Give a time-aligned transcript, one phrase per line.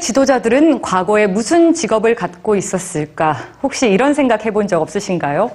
[0.00, 3.36] 지도자들은 과거에 무슨 직업을 갖고 있었을까?
[3.62, 5.50] 혹시 이런 생각 해본 적 없으신가요?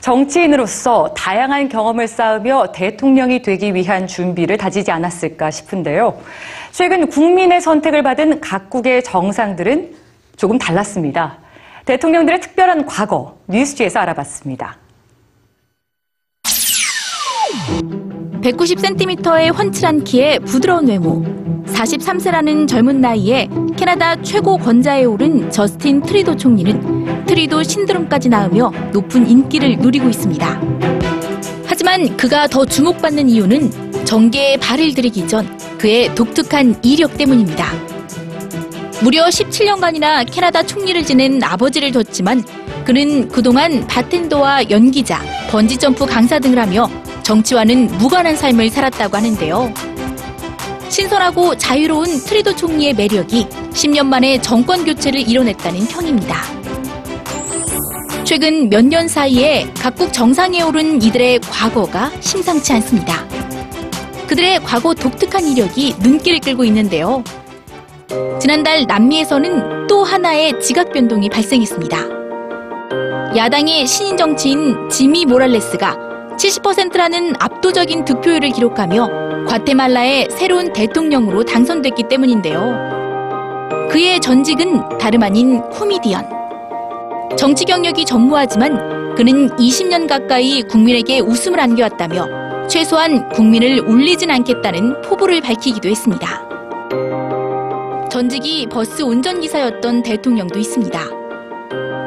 [0.00, 6.20] 정치인으로서 다양한 경험을 쌓으며 대통령이 되기 위한 준비를 다지지 않았을까 싶은데요.
[6.72, 9.94] 최근 국민의 선택을 받은 각국의 정상들은
[10.36, 11.38] 조금 달랐습니다.
[11.86, 14.76] 대통령들의 특별한 과거, 뉴스지에서 알아봤습니다.
[18.42, 21.24] 190cm의 훤칠한 키에 부드러운 외모,
[21.84, 29.78] 43세라는 젊은 나이에 캐나다 최고 권좌에 오른 저스틴 트뤼도 총리는 트뤼도 신드롬까지 낳으며 높은 인기를
[29.78, 30.60] 누리고 있습니다.
[31.66, 37.66] 하지만 그가 더 주목받는 이유는 정계에 발을 들이기 전 그의 독특한 이력 때문입니다.
[39.02, 42.42] 무려 17년간이나 캐나다 총리를 지낸 아버지를 뒀지만
[42.84, 45.20] 그는 그동안 바텐더와 연기자,
[45.50, 46.88] 번지점프 강사 등을 하며
[47.22, 49.72] 정치와는 무관한 삶을 살았다고 하는데요.
[50.94, 56.36] 신선하고 자유로운 트리도 총리의 매력이 10년 만에 정권 교체를 이뤄냈다는 평입니다.
[58.22, 63.26] 최근 몇 년 사이에 각국 정상에 오른 이들의 과거가 심상치 않습니다.
[64.28, 67.24] 그들의 과거 독특한 이력이 눈길을 끌고 있는데요.
[68.40, 71.98] 지난달 남미에서는 또 하나의 지각 변동이 발생했습니다.
[73.36, 82.94] 야당의 신인 정치인 지미 모랄레스가 70%라는 압도적인 득표율을 기록하며 과테말라의 새로운 대통령으로 당선됐기 때문인데요.
[83.90, 86.24] 그의 전직은 다름 아닌 코미디언.
[87.36, 95.88] 정치 경력이 전무하지만 그는 20년 가까이 국민에게 웃음을 안겨왔다며 최소한 국민을 울리진 않겠다는 포부를 밝히기도
[95.88, 96.48] 했습니다.
[98.10, 101.00] 전직이 버스 운전기사였던 대통령도 있습니다.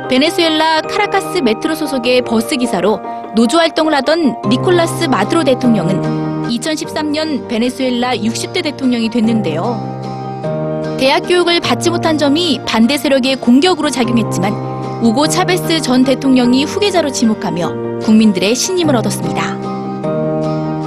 [0.09, 3.01] 베네수엘라 카라카스 메트로 소속의 버스 기사로
[3.37, 10.97] 노조 활동을 하던 니콜라스 마두로 대통령은 2013년 베네수엘라 60대 대통령이 됐는데요.
[10.99, 17.99] 대학 교육을 받지 못한 점이 반대 세력의 공격으로 작용했지만 우고 차베스 전 대통령이 후계자로 지목하며
[17.99, 19.55] 국민들의 신임을 얻었습니다.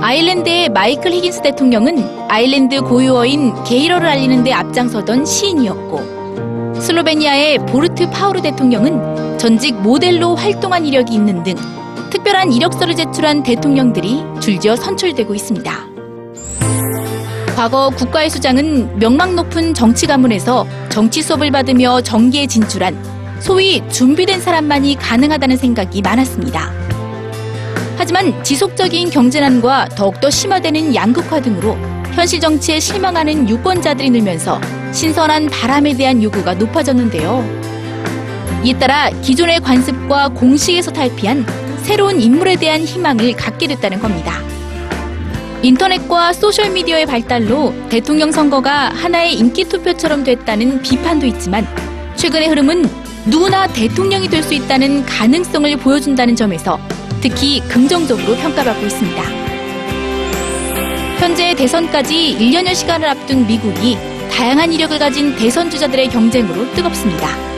[0.03, 9.39] 아일랜드의 마이클 히긴스 대통령은 아일랜드 고유어인 게일어를 알리는 데 앞장서던 시인이었고 슬로베니아의 보루트 파호르 대통령은
[9.39, 11.55] 전직 모델로 활동한 이력이 있는 등
[12.21, 15.73] 특별한 이력서를 제출한 대통령들이 줄지어 선출되고 있습니다.
[17.57, 22.95] 과거 국가의 수장은 명망 높은 정치 가문에서 정치 수업을 받으며 정계에 진출한
[23.41, 26.71] 소위 준비된 사람만이 가능하다는 생각이 많았습니다.
[27.97, 31.77] 하지만 지속적인 경제난과 더욱더 심화되는 양극화 등으로
[32.13, 34.61] 현실 정치에 실망하는 유권자들이 늘면서
[34.93, 37.43] 신선한 바람에 대한 요구가 높아졌는데요.
[38.63, 44.35] 이에 따라 기존의 관습과 공식에서 탈피한 새로운 인물에 대한 희망을 갖게 됐다는 겁니다.
[45.63, 51.67] 인터넷과 소셜미디어의 발달로 대통령 선거가 하나의 인기 투표처럼 됐다는 비판도 있지만
[52.17, 52.89] 최근의 흐름은
[53.27, 56.81] 누구나 대통령이 될 수 있다는 가능성을 보여준다는 점에서
[57.21, 59.23] 특히 긍정적으로 평가받고 있습니다.
[61.19, 63.99] 현재 대선까지 1년여 시간을 앞둔 미국이
[64.33, 67.50] 다양한 이력을 가진 대선 주자들의 경쟁으로 뜨겁습니다.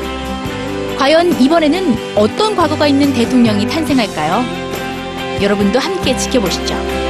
[1.02, 4.44] 과연 이번에는 어떤 과거가 있는 대통령이 탄생할까요?
[5.42, 7.01] 여러분도 함께 지켜보시죠.